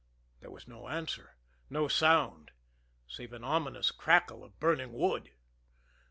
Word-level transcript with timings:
There 0.39 0.49
was 0.49 0.67
no 0.67 0.87
answer 0.87 1.35
no 1.69 1.87
sound 1.87 2.49
save 3.07 3.33
an 3.33 3.43
ominous 3.43 3.91
crackle 3.91 4.43
of 4.43 4.59
burning 4.59 4.93
wood. 4.93 5.29